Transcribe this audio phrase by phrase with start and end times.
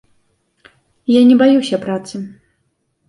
[1.15, 2.15] Я не баюся працы.